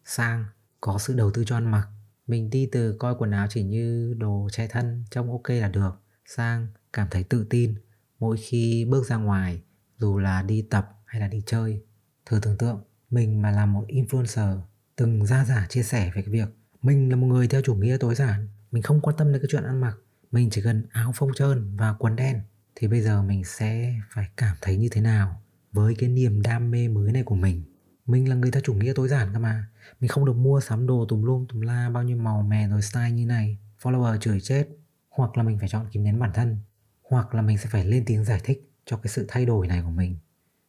sang 0.04 0.44
có 0.80 0.98
sự 0.98 1.14
đầu 1.14 1.30
tư 1.30 1.44
cho 1.46 1.56
ăn 1.56 1.70
mặc 1.70 1.88
mình 2.26 2.50
đi 2.50 2.68
từ 2.72 2.96
coi 2.98 3.14
quần 3.14 3.30
áo 3.30 3.46
chỉ 3.50 3.62
như 3.62 4.14
đồ 4.18 4.48
che 4.52 4.68
thân 4.68 5.04
trông 5.10 5.30
ok 5.30 5.48
là 5.48 5.68
được 5.68 6.00
sang 6.24 6.66
cảm 6.92 7.08
thấy 7.10 7.24
tự 7.24 7.46
tin 7.50 7.74
mỗi 8.18 8.36
khi 8.36 8.84
bước 8.84 9.06
ra 9.06 9.16
ngoài 9.16 9.62
dù 9.98 10.18
là 10.18 10.42
đi 10.42 10.62
tập 10.62 10.88
hay 11.06 11.20
là 11.20 11.28
đi 11.28 11.42
chơi. 11.46 11.82
Thử 12.26 12.40
tưởng 12.42 12.58
tượng 12.58 12.82
mình 13.10 13.42
mà 13.42 13.50
là 13.50 13.66
một 13.66 13.84
influencer, 13.88 14.58
từng 14.96 15.26
ra 15.26 15.44
giả 15.44 15.66
chia 15.68 15.82
sẻ 15.82 16.12
về 16.14 16.22
cái 16.22 16.32
việc 16.32 16.48
mình 16.82 17.10
là 17.10 17.16
một 17.16 17.26
người 17.26 17.48
theo 17.48 17.62
chủ 17.62 17.74
nghĩa 17.74 17.96
tối 18.00 18.14
giản, 18.14 18.48
mình 18.70 18.82
không 18.82 19.00
quan 19.00 19.16
tâm 19.16 19.32
đến 19.32 19.42
cái 19.42 19.48
chuyện 19.50 19.64
ăn 19.64 19.80
mặc, 19.80 19.96
mình 20.30 20.50
chỉ 20.50 20.62
cần 20.62 20.86
áo 20.90 21.12
phông 21.14 21.34
trơn 21.34 21.76
và 21.76 21.94
quần 21.98 22.16
đen, 22.16 22.40
thì 22.74 22.88
bây 22.88 23.00
giờ 23.00 23.22
mình 23.22 23.44
sẽ 23.44 23.94
phải 24.10 24.28
cảm 24.36 24.56
thấy 24.60 24.76
như 24.76 24.88
thế 24.92 25.00
nào 25.00 25.42
với 25.72 25.94
cái 25.98 26.08
niềm 26.08 26.42
đam 26.42 26.70
mê 26.70 26.88
mới 26.88 27.12
này 27.12 27.22
của 27.22 27.34
mình? 27.34 27.62
Mình 28.06 28.28
là 28.28 28.34
người 28.34 28.50
theo 28.50 28.62
chủ 28.64 28.74
nghĩa 28.74 28.92
tối 28.92 29.08
giản 29.08 29.32
cơ 29.32 29.38
mà, 29.38 29.66
mình 30.00 30.08
không 30.08 30.24
được 30.24 30.36
mua 30.36 30.60
sắm 30.60 30.86
đồ 30.86 31.06
tùm 31.08 31.22
lum, 31.22 31.46
tùm 31.46 31.60
la, 31.60 31.90
bao 31.90 32.02
nhiêu 32.02 32.16
màu 32.16 32.42
mè 32.42 32.68
rồi 32.68 32.82
style 32.82 33.10
như 33.10 33.26
này, 33.26 33.58
follower 33.82 34.18
chửi 34.18 34.40
chết, 34.40 34.68
hoặc 35.10 35.36
là 35.36 35.42
mình 35.42 35.58
phải 35.58 35.68
chọn 35.68 35.86
kìm 35.92 36.04
nén 36.04 36.18
bản 36.18 36.30
thân, 36.34 36.58
hoặc 37.02 37.34
là 37.34 37.42
mình 37.42 37.58
sẽ 37.58 37.68
phải 37.70 37.84
lên 37.84 38.04
tiếng 38.06 38.24
giải 38.24 38.40
thích 38.44 38.70
cho 38.86 38.96
cái 38.96 39.08
sự 39.08 39.24
thay 39.28 39.46
đổi 39.46 39.66
này 39.66 39.82
của 39.82 39.90
mình 39.90 40.16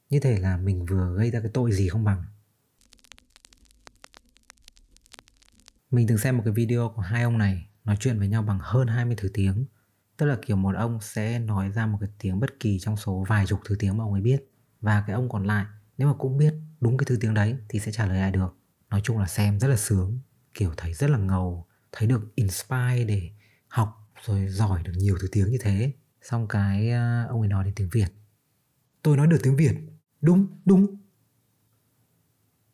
như 0.09 0.19
thể 0.19 0.39
là 0.39 0.57
mình 0.57 0.86
vừa 0.86 1.15
gây 1.18 1.31
ra 1.31 1.39
cái 1.39 1.51
tội 1.54 1.71
gì 1.71 1.89
không 1.89 2.04
bằng. 2.04 2.24
Mình 5.92 6.07
từng 6.07 6.18
xem 6.18 6.38
một 6.38 6.44
cái 6.45 6.54
video 6.54 6.92
của 6.95 7.01
hai 7.01 7.24
ông 7.24 7.38
này 7.38 7.69
nói 7.83 7.98
chuyện 8.00 8.19
với 8.19 8.27
nhau 8.27 8.42
bằng 8.42 8.59
hơn 8.62 8.88
20 8.88 9.15
thứ 9.18 9.30
tiếng. 9.33 9.65
Tức 10.18 10.25
là 10.25 10.38
kiểu 10.45 10.57
một 10.57 10.75
ông 10.75 11.00
sẽ 11.01 11.39
nói 11.39 11.71
ra 11.71 11.86
một 11.86 11.98
cái 12.01 12.09
tiếng 12.19 12.39
bất 12.39 12.59
kỳ 12.59 12.80
trong 12.80 12.98
số 12.98 13.25
vài 13.27 13.45
chục 13.45 13.59
thứ 13.65 13.75
tiếng 13.80 13.98
mà 13.98 14.04
ông 14.04 14.13
ấy 14.13 14.21
biết. 14.21 14.51
Và 14.81 15.04
cái 15.07 15.13
ông 15.13 15.30
còn 15.30 15.44
lại, 15.44 15.65
nếu 15.98 16.07
mà 16.07 16.13
cũng 16.13 16.38
biết 16.38 16.53
đúng 16.80 16.98
cái 16.98 17.06
thứ 17.06 17.18
tiếng 17.21 17.33
đấy 17.33 17.56
thì 17.69 17.80
sẽ 17.80 17.92
trả 17.92 18.06
lời 18.06 18.18
lại 18.18 18.31
được. 18.31 18.57
Nói 18.89 19.01
chung 19.03 19.18
là 19.18 19.27
xem 19.27 19.60
rất 19.60 19.68
là 19.68 19.75
sướng, 19.75 20.19
kiểu 20.53 20.74
thấy 20.77 20.94
rất 20.94 21.10
là 21.10 21.18
ngầu, 21.18 21.68
thấy 21.92 22.07
được 22.07 22.36
inspire 22.36 23.03
để 23.07 23.30
học 23.68 24.10
rồi 24.25 24.48
giỏi 24.48 24.83
được 24.83 24.94
nhiều 24.95 25.18
thứ 25.21 25.27
tiếng 25.31 25.51
như 25.51 25.57
thế. 25.62 25.94
Xong 26.21 26.48
cái 26.48 26.92
ờ, 26.92 27.25
ông 27.30 27.42
ấy 27.42 27.50
nói 27.50 27.63
đến 27.63 27.74
tiếng 27.75 27.89
việt. 27.92 28.07
Tôi 29.03 29.18
nói 29.18 29.27
được 29.27 29.39
tiếng 29.44 29.56
việt 29.56 29.74
đúng 30.21 30.47
đúng. 30.65 30.95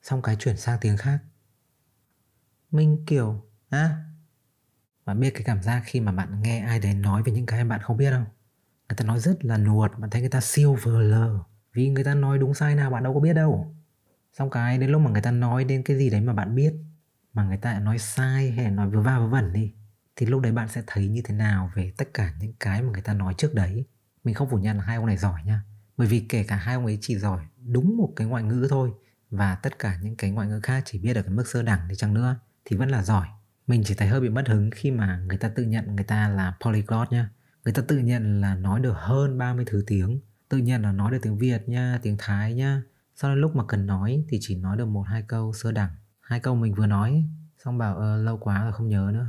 Xong 0.01 0.21
cái 0.21 0.35
chuyển 0.35 0.57
sang 0.57 0.77
tiếng 0.81 0.97
khác. 0.97 1.19
Mình 2.71 3.03
kiểu 3.07 3.43
à, 3.69 4.03
bạn 5.05 5.19
biết 5.19 5.31
cái 5.33 5.43
cảm 5.43 5.63
giác 5.63 5.83
khi 5.85 5.99
mà 5.99 6.11
bạn 6.11 6.41
nghe 6.41 6.59
ai 6.59 6.79
đấy 6.79 6.93
nói 6.93 7.23
về 7.23 7.31
những 7.31 7.45
cái 7.45 7.63
bạn 7.65 7.81
không 7.81 7.97
biết 7.97 8.11
không? 8.11 8.25
Người 8.89 8.95
ta 8.97 9.05
nói 9.05 9.19
rất 9.19 9.45
là 9.45 9.57
nuột 9.57 9.91
bạn 9.97 10.09
thấy 10.09 10.21
người 10.21 10.29
ta 10.29 10.41
siêu 10.41 10.77
vờ 10.81 11.01
lờ 11.01 11.39
vì 11.73 11.89
người 11.89 12.03
ta 12.03 12.13
nói 12.15 12.37
đúng 12.37 12.53
sai 12.53 12.75
nào 12.75 12.91
bạn 12.91 13.03
đâu 13.03 13.13
có 13.13 13.19
biết 13.19 13.33
đâu. 13.33 13.75
Xong 14.33 14.49
cái 14.49 14.77
đến 14.77 14.89
lúc 14.89 15.01
mà 15.01 15.11
người 15.11 15.21
ta 15.21 15.31
nói 15.31 15.63
đến 15.63 15.83
cái 15.83 15.97
gì 15.97 16.09
đấy 16.09 16.21
mà 16.21 16.33
bạn 16.33 16.55
biết 16.55 16.73
mà 17.33 17.43
người 17.45 17.57
ta 17.57 17.79
nói 17.79 17.99
sai 17.99 18.51
hay 18.51 18.71
nói 18.71 18.89
vừa 18.89 19.01
va 19.01 19.19
vừa 19.19 19.27
vẩn 19.27 19.53
đi 19.53 19.73
thì 20.15 20.25
lúc 20.25 20.41
đấy 20.41 20.51
bạn 20.51 20.67
sẽ 20.67 20.83
thấy 20.87 21.07
như 21.07 21.21
thế 21.25 21.35
nào 21.35 21.71
về 21.75 21.93
tất 21.97 22.13
cả 22.13 22.33
những 22.39 22.53
cái 22.59 22.81
mà 22.81 22.91
người 22.91 23.01
ta 23.01 23.13
nói 23.13 23.33
trước 23.37 23.53
đấy? 23.53 23.85
Mình 24.23 24.35
không 24.35 24.49
phủ 24.49 24.57
nhận 24.57 24.77
là 24.77 24.83
hai 24.83 24.95
ông 24.95 25.05
này 25.05 25.17
giỏi 25.17 25.41
nha 25.45 25.63
bởi 25.97 26.07
vì 26.07 26.19
kể 26.29 26.43
cả 26.43 26.55
hai 26.55 26.75
ông 26.75 26.85
ấy 26.85 26.97
chỉ 27.01 27.17
giỏi 27.17 27.45
đúng 27.65 27.97
một 27.97 28.13
cái 28.15 28.27
ngoại 28.27 28.43
ngữ 28.43 28.67
thôi 28.69 28.91
và 29.29 29.55
tất 29.55 29.79
cả 29.79 29.99
những 30.01 30.15
cái 30.15 30.31
ngoại 30.31 30.47
ngữ 30.47 30.59
khác 30.63 30.83
chỉ 30.85 30.99
biết 30.99 31.15
ở 31.15 31.21
cái 31.21 31.33
mức 31.33 31.47
sơ 31.47 31.63
đẳng 31.63 31.87
đi 31.87 31.95
chăng 31.95 32.13
nữa 32.13 32.35
thì 32.65 32.77
vẫn 32.77 32.89
là 32.89 33.03
giỏi. 33.03 33.27
Mình 33.67 33.83
chỉ 33.85 33.95
thấy 33.95 34.07
hơi 34.07 34.21
bị 34.21 34.29
mất 34.29 34.47
hứng 34.47 34.69
khi 34.75 34.91
mà 34.91 35.17
người 35.27 35.37
ta 35.37 35.49
tự 35.49 35.63
nhận 35.63 35.95
người 35.95 36.05
ta 36.05 36.29
là 36.29 36.57
polyglot 36.65 37.11
nhá. 37.11 37.29
Người 37.63 37.73
ta 37.73 37.83
tự 37.87 37.97
nhận 37.97 38.41
là 38.41 38.55
nói 38.55 38.79
được 38.79 38.95
hơn 38.97 39.37
30 39.37 39.65
thứ 39.67 39.83
tiếng 39.87 40.19
tự 40.50 40.57
nhận 40.57 40.81
là 40.81 40.91
nói 40.91 41.12
được 41.12 41.17
tiếng 41.21 41.38
Việt 41.38 41.69
nha 41.69 42.00
tiếng 42.01 42.15
Thái 42.19 42.53
nha 42.53 42.83
sau 43.15 43.31
đó 43.31 43.35
lúc 43.35 43.55
mà 43.55 43.63
cần 43.67 43.85
nói 43.85 44.25
thì 44.29 44.38
chỉ 44.41 44.55
nói 44.55 44.77
được 44.77 44.85
một 44.85 45.01
hai 45.01 45.21
câu 45.21 45.53
sơ 45.53 45.71
đẳng. 45.71 45.89
Hai 46.21 46.39
câu 46.39 46.55
mình 46.55 46.73
vừa 46.73 46.85
nói 46.85 47.25
xong 47.57 47.77
bảo 47.77 47.97
ờ, 47.97 48.17
lâu 48.17 48.38
quá 48.38 48.63
rồi 48.63 48.73
không 48.73 48.88
nhớ 48.88 49.12
nữa. 49.13 49.27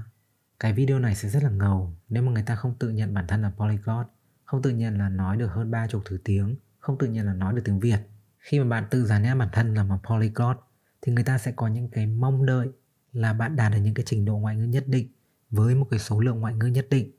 Cái 0.61 0.73
video 0.73 0.99
này 0.99 1.15
sẽ 1.15 1.29
rất 1.29 1.43
là 1.43 1.51
ngầu 1.51 1.97
nếu 2.09 2.23
mà 2.23 2.33
người 2.33 2.43
ta 2.43 2.57
không 2.57 2.75
tự 2.79 2.91
nhận 2.91 3.15
bản 3.15 3.27
thân 3.27 3.43
là 3.43 3.51
polyglot 3.51 4.07
không 4.55 4.63
tự 4.63 4.71
nhận 4.71 4.99
là 4.99 5.09
nói 5.09 5.37
được 5.37 5.47
hơn 5.47 5.71
ba 5.71 5.87
chục 5.87 6.03
thứ 6.05 6.19
tiếng, 6.25 6.57
không 6.79 6.99
tự 6.99 7.07
nhận 7.07 7.27
là 7.27 7.35
nói 7.35 7.55
được 7.55 7.63
tiếng 7.65 7.81
Việt 7.81 7.99
khi 8.39 8.59
mà 8.59 8.65
bạn 8.65 8.85
tự 8.91 9.07
dán 9.07 9.23
nhã 9.23 9.35
bản 9.35 9.49
thân 9.53 9.75
là 9.75 9.85
một 9.85 9.97
polyglot, 10.09 10.61
thì 11.03 11.13
người 11.13 11.25
ta 11.25 11.39
sẽ 11.39 11.53
có 11.53 11.69
những 11.69 11.89
cái 11.89 12.07
mong 12.07 12.47
đợi 12.47 12.69
là 13.13 13.33
bạn 13.33 13.57
đạt 13.57 13.73
được 13.73 13.79
những 13.79 13.95
cái 13.95 14.05
trình 14.07 14.25
độ 14.25 14.39
ngoại 14.39 14.57
ngữ 14.57 14.65
nhất 14.65 14.85
định 14.89 15.09
với 15.51 15.75
một 15.75 15.87
cái 15.91 15.99
số 15.99 16.21
lượng 16.21 16.41
ngoại 16.41 16.55
ngữ 16.55 16.67
nhất 16.67 16.87
định 16.91 17.11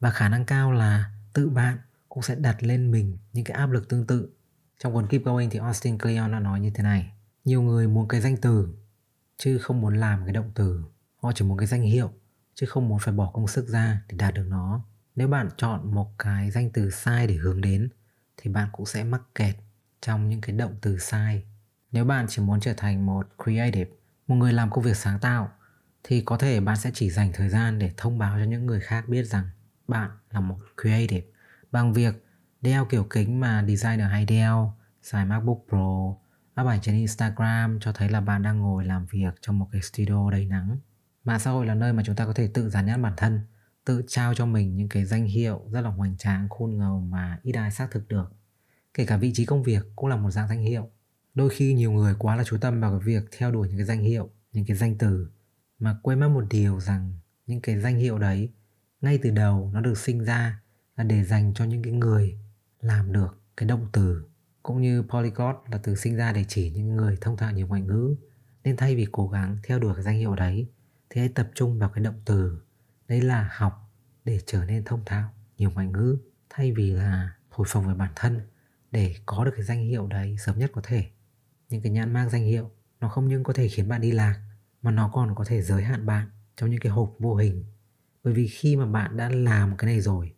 và 0.00 0.10
khả 0.10 0.28
năng 0.28 0.44
cao 0.44 0.72
là 0.72 1.10
tự 1.32 1.48
bạn 1.48 1.78
cũng 2.08 2.22
sẽ 2.22 2.34
đặt 2.34 2.62
lên 2.62 2.90
mình 2.90 3.18
những 3.32 3.44
cái 3.44 3.56
áp 3.56 3.70
lực 3.70 3.88
tương 3.88 4.06
tự 4.06 4.28
trong 4.78 4.94
cuốn 4.94 5.06
Keep 5.06 5.22
Going 5.24 5.50
thì 5.50 5.58
Austin 5.58 5.98
Kleon 5.98 6.32
đã 6.32 6.40
nói 6.40 6.60
như 6.60 6.70
thế 6.70 6.82
này. 6.82 7.12
Nhiều 7.44 7.62
người 7.62 7.88
muốn 7.88 8.08
cái 8.08 8.20
danh 8.20 8.36
từ, 8.36 8.74
chứ 9.36 9.58
không 9.58 9.80
muốn 9.80 9.94
làm 9.94 10.24
cái 10.24 10.32
động 10.32 10.50
từ. 10.54 10.84
Họ 11.22 11.32
chỉ 11.34 11.44
muốn 11.44 11.58
cái 11.58 11.66
danh 11.66 11.82
hiệu, 11.82 12.10
chứ 12.54 12.66
không 12.66 12.88
muốn 12.88 12.98
phải 12.98 13.14
bỏ 13.14 13.30
công 13.34 13.48
sức 13.48 13.68
ra 13.68 14.02
để 14.08 14.16
đạt 14.18 14.34
được 14.34 14.46
nó. 14.48 14.84
Nếu 15.16 15.28
bạn 15.28 15.48
chọn 15.56 15.94
một 15.94 16.18
cái 16.18 16.50
danh 16.50 16.70
từ 16.70 16.90
sai 16.90 17.26
để 17.26 17.34
hướng 17.34 17.60
đến 17.60 17.88
thì 18.36 18.50
bạn 18.50 18.68
cũng 18.72 18.86
sẽ 18.86 19.04
mắc 19.04 19.22
kẹt 19.34 19.56
trong 20.00 20.28
những 20.28 20.40
cái 20.40 20.56
động 20.56 20.74
từ 20.80 20.98
sai. 20.98 21.44
Nếu 21.92 22.04
bạn 22.04 22.26
chỉ 22.28 22.42
muốn 22.42 22.60
trở 22.60 22.74
thành 22.76 23.06
một 23.06 23.28
creative, 23.44 23.90
một 24.26 24.34
người 24.34 24.52
làm 24.52 24.70
công 24.70 24.84
việc 24.84 24.96
sáng 24.96 25.18
tạo 25.18 25.48
thì 26.04 26.20
có 26.20 26.38
thể 26.38 26.60
bạn 26.60 26.76
sẽ 26.76 26.90
chỉ 26.94 27.10
dành 27.10 27.30
thời 27.34 27.48
gian 27.48 27.78
để 27.78 27.92
thông 27.96 28.18
báo 28.18 28.38
cho 28.38 28.44
những 28.44 28.66
người 28.66 28.80
khác 28.80 29.08
biết 29.08 29.22
rằng 29.22 29.44
bạn 29.88 30.10
là 30.30 30.40
một 30.40 30.58
creative 30.82 31.26
bằng 31.72 31.92
việc 31.92 32.24
đeo 32.60 32.84
kiểu 32.84 33.04
kính 33.10 33.40
mà 33.40 33.64
designer 33.68 34.10
hay 34.10 34.24
đeo, 34.24 34.74
xài 35.02 35.24
MacBook 35.24 35.58
Pro, 35.68 36.14
up 36.60 36.68
ảnh 36.68 36.80
trên 36.82 36.94
Instagram 36.94 37.80
cho 37.80 37.92
thấy 37.92 38.08
là 38.08 38.20
bạn 38.20 38.42
đang 38.42 38.60
ngồi 38.60 38.84
làm 38.84 39.06
việc 39.06 39.34
trong 39.40 39.58
một 39.58 39.68
cái 39.72 39.82
studio 39.82 40.30
đầy 40.30 40.46
nắng. 40.46 40.78
Mạng 41.24 41.40
xã 41.40 41.50
hội 41.50 41.66
là 41.66 41.74
nơi 41.74 41.92
mà 41.92 42.02
chúng 42.06 42.16
ta 42.16 42.26
có 42.26 42.32
thể 42.32 42.48
tự 42.54 42.70
dán 42.70 42.86
nhãn 42.86 43.02
bản 43.02 43.12
thân, 43.16 43.40
tự 43.86 44.02
trao 44.06 44.34
cho 44.34 44.46
mình 44.46 44.76
những 44.76 44.88
cái 44.88 45.04
danh 45.04 45.24
hiệu 45.24 45.62
rất 45.70 45.80
là 45.80 45.90
hoành 45.90 46.16
tráng, 46.16 46.48
khôn 46.48 46.78
ngầu 46.78 47.00
mà 47.00 47.38
ít 47.42 47.52
ai 47.52 47.70
xác 47.70 47.90
thực 47.90 48.08
được. 48.08 48.32
Kể 48.94 49.06
cả 49.06 49.16
vị 49.16 49.32
trí 49.34 49.44
công 49.44 49.62
việc 49.62 49.82
cũng 49.96 50.08
là 50.08 50.16
một 50.16 50.30
dạng 50.30 50.48
danh 50.48 50.60
hiệu. 50.60 50.90
Đôi 51.34 51.50
khi 51.50 51.74
nhiều 51.74 51.92
người 51.92 52.14
quá 52.18 52.36
là 52.36 52.44
chú 52.44 52.58
tâm 52.60 52.80
vào 52.80 52.90
cái 52.90 53.06
việc 53.06 53.28
theo 53.38 53.50
đuổi 53.50 53.68
những 53.68 53.76
cái 53.76 53.86
danh 53.86 54.00
hiệu, 54.00 54.30
những 54.52 54.64
cái 54.64 54.76
danh 54.76 54.98
từ 54.98 55.28
mà 55.78 55.96
quên 56.02 56.20
mất 56.20 56.28
một 56.28 56.44
điều 56.50 56.80
rằng 56.80 57.12
những 57.46 57.60
cái 57.60 57.80
danh 57.80 57.96
hiệu 57.96 58.18
đấy 58.18 58.50
ngay 59.00 59.18
từ 59.22 59.30
đầu 59.30 59.70
nó 59.74 59.80
được 59.80 59.98
sinh 59.98 60.24
ra 60.24 60.60
là 60.96 61.04
để 61.04 61.24
dành 61.24 61.54
cho 61.54 61.64
những 61.64 61.82
cái 61.82 61.92
người 61.92 62.38
làm 62.80 63.12
được 63.12 63.40
cái 63.56 63.68
động 63.68 63.86
từ 63.92 64.24
cũng 64.62 64.80
như 64.80 65.02
polyglot 65.02 65.56
là 65.70 65.78
từ 65.78 65.94
sinh 65.94 66.16
ra 66.16 66.32
để 66.32 66.44
chỉ 66.48 66.70
những 66.70 66.96
người 66.96 67.16
thông 67.20 67.36
thạo 67.36 67.52
nhiều 67.52 67.66
ngoại 67.66 67.82
ngữ 67.82 68.16
nên 68.64 68.76
thay 68.76 68.96
vì 68.96 69.06
cố 69.12 69.28
gắng 69.28 69.58
theo 69.62 69.78
đuổi 69.78 69.94
cái 69.94 70.02
danh 70.02 70.18
hiệu 70.18 70.34
đấy 70.34 70.68
thì 71.10 71.20
hãy 71.20 71.28
tập 71.28 71.50
trung 71.54 71.78
vào 71.78 71.88
cái 71.88 72.04
động 72.04 72.20
từ 72.24 72.58
đấy 73.08 73.20
là 73.20 73.50
học 73.52 73.92
để 74.24 74.40
trở 74.46 74.64
nên 74.64 74.84
thông 74.84 75.04
thạo 75.04 75.32
nhiều 75.58 75.70
ngoại 75.70 75.86
ngữ, 75.86 76.18
thay 76.50 76.72
vì 76.72 76.90
là 76.90 77.34
thổi 77.50 77.66
phồng 77.70 77.86
về 77.86 77.94
bản 77.94 78.12
thân 78.16 78.40
để 78.90 79.14
có 79.26 79.44
được 79.44 79.50
cái 79.54 79.64
danh 79.64 79.80
hiệu 79.80 80.06
đấy 80.06 80.36
sớm 80.38 80.58
nhất 80.58 80.70
có 80.74 80.80
thể. 80.84 81.06
Những 81.68 81.82
cái 81.82 81.92
nhãn 81.92 82.12
mang 82.12 82.30
danh 82.30 82.42
hiệu, 82.42 82.70
nó 83.00 83.08
không 83.08 83.28
những 83.28 83.44
có 83.44 83.52
thể 83.52 83.68
khiến 83.68 83.88
bạn 83.88 84.00
đi 84.00 84.12
lạc, 84.12 84.40
mà 84.82 84.90
nó 84.90 85.10
còn 85.14 85.34
có 85.34 85.44
thể 85.44 85.62
giới 85.62 85.82
hạn 85.82 86.06
bạn 86.06 86.30
trong 86.56 86.70
những 86.70 86.80
cái 86.80 86.92
hộp 86.92 87.16
vô 87.18 87.34
hình. 87.34 87.64
Bởi 88.24 88.34
vì 88.34 88.48
khi 88.48 88.76
mà 88.76 88.86
bạn 88.86 89.16
đã 89.16 89.28
làm 89.28 89.76
cái 89.76 89.86
này 89.86 90.00
rồi, 90.00 90.34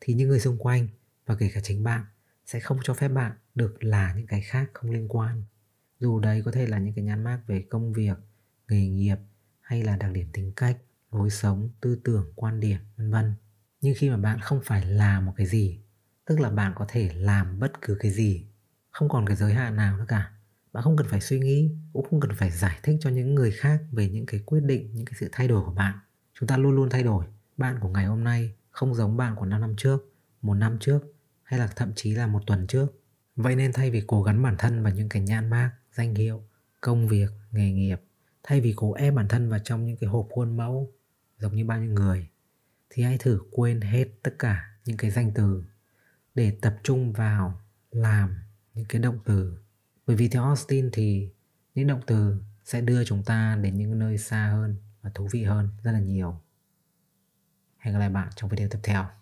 thì 0.00 0.14
những 0.14 0.28
người 0.28 0.40
xung 0.40 0.58
quanh 0.58 0.88
và 1.26 1.36
kể 1.38 1.50
cả 1.54 1.60
chính 1.60 1.84
bạn 1.84 2.04
sẽ 2.46 2.60
không 2.60 2.78
cho 2.82 2.94
phép 2.94 3.08
bạn 3.08 3.32
được 3.54 3.84
là 3.84 4.14
những 4.14 4.26
cái 4.26 4.40
khác 4.40 4.70
không 4.74 4.90
liên 4.90 5.08
quan. 5.08 5.44
Dù 5.98 6.18
đấy 6.20 6.42
có 6.44 6.52
thể 6.52 6.66
là 6.66 6.78
những 6.78 6.94
cái 6.94 7.04
nhãn 7.04 7.24
mác 7.24 7.40
về 7.46 7.64
công 7.70 7.92
việc, 7.92 8.18
nghề 8.68 8.88
nghiệp 8.88 9.16
hay 9.60 9.82
là 9.82 9.96
đặc 9.96 10.12
điểm 10.12 10.28
tính 10.32 10.52
cách 10.56 10.76
lối 11.12 11.30
sống, 11.30 11.70
tư 11.80 11.98
tưởng, 12.04 12.32
quan 12.36 12.60
điểm, 12.60 12.78
vân 12.96 13.10
vân. 13.10 13.34
Nhưng 13.80 13.94
khi 13.96 14.10
mà 14.10 14.16
bạn 14.16 14.40
không 14.40 14.60
phải 14.64 14.86
làm 14.86 15.26
một 15.26 15.32
cái 15.36 15.46
gì, 15.46 15.80
tức 16.26 16.40
là 16.40 16.50
bạn 16.50 16.72
có 16.76 16.84
thể 16.88 17.10
làm 17.14 17.58
bất 17.58 17.72
cứ 17.82 17.96
cái 18.00 18.10
gì, 18.10 18.46
không 18.90 19.08
còn 19.08 19.26
cái 19.26 19.36
giới 19.36 19.54
hạn 19.54 19.76
nào 19.76 19.98
nữa 19.98 20.04
cả. 20.08 20.32
Bạn 20.72 20.84
không 20.84 20.96
cần 20.96 21.06
phải 21.10 21.20
suy 21.20 21.40
nghĩ, 21.40 21.70
cũng 21.92 22.06
không 22.10 22.20
cần 22.20 22.30
phải 22.34 22.50
giải 22.50 22.78
thích 22.82 22.96
cho 23.00 23.10
những 23.10 23.34
người 23.34 23.50
khác 23.50 23.82
về 23.92 24.08
những 24.08 24.26
cái 24.26 24.40
quyết 24.46 24.60
định, 24.60 24.94
những 24.94 25.04
cái 25.04 25.14
sự 25.20 25.28
thay 25.32 25.48
đổi 25.48 25.64
của 25.64 25.72
bạn. 25.72 25.98
Chúng 26.34 26.46
ta 26.46 26.56
luôn 26.56 26.72
luôn 26.72 26.90
thay 26.90 27.02
đổi. 27.02 27.24
Bạn 27.56 27.78
của 27.80 27.88
ngày 27.88 28.06
hôm 28.06 28.24
nay 28.24 28.54
không 28.70 28.94
giống 28.94 29.16
bạn 29.16 29.36
của 29.36 29.46
5 29.46 29.60
năm 29.60 29.74
trước, 29.76 30.12
một 30.42 30.54
năm 30.54 30.76
trước, 30.80 31.14
hay 31.42 31.60
là 31.60 31.66
thậm 31.76 31.92
chí 31.96 32.14
là 32.14 32.26
một 32.26 32.42
tuần 32.46 32.66
trước. 32.66 32.86
Vậy 33.36 33.56
nên 33.56 33.72
thay 33.72 33.90
vì 33.90 34.02
cố 34.06 34.22
gắng 34.22 34.42
bản 34.42 34.54
thân 34.58 34.82
vào 34.82 34.92
những 34.92 35.08
cái 35.08 35.22
nhãn 35.22 35.50
mác, 35.50 35.72
danh 35.92 36.14
hiệu, 36.14 36.42
công 36.80 37.08
việc, 37.08 37.30
nghề 37.50 37.72
nghiệp, 37.72 38.00
thay 38.42 38.60
vì 38.60 38.72
cố 38.76 38.92
ép 38.92 39.14
bản 39.14 39.28
thân 39.28 39.48
vào 39.48 39.58
trong 39.64 39.86
những 39.86 39.96
cái 39.96 40.10
hộp 40.10 40.28
khuôn 40.30 40.56
mẫu 40.56 40.92
giống 41.40 41.56
như 41.56 41.64
bao 41.64 41.80
nhiêu 41.80 41.92
người, 41.92 42.28
thì 42.90 43.02
hãy 43.02 43.18
thử 43.18 43.40
quên 43.50 43.80
hết 43.80 44.08
tất 44.22 44.34
cả 44.38 44.76
những 44.84 44.96
cái 44.96 45.10
danh 45.10 45.32
từ 45.34 45.64
để 46.34 46.58
tập 46.62 46.76
trung 46.82 47.12
vào 47.12 47.60
làm 47.90 48.38
những 48.74 48.84
cái 48.88 49.02
động 49.02 49.18
từ. 49.24 49.58
Bởi 50.06 50.16
vì 50.16 50.28
theo 50.28 50.44
Austin 50.44 50.90
thì 50.92 51.30
những 51.74 51.86
động 51.86 52.00
từ 52.06 52.42
sẽ 52.64 52.80
đưa 52.80 53.04
chúng 53.04 53.22
ta 53.24 53.58
đến 53.62 53.78
những 53.78 53.98
nơi 53.98 54.18
xa 54.18 54.48
hơn 54.48 54.76
và 55.02 55.10
thú 55.14 55.28
vị 55.32 55.44
hơn 55.44 55.68
rất 55.82 55.92
là 55.92 56.00
nhiều. 56.00 56.40
Hẹn 57.78 57.94
gặp 57.94 58.00
lại 58.00 58.10
bạn 58.10 58.28
trong 58.36 58.50
video 58.50 58.68
tiếp 58.68 58.78
theo. 58.82 59.19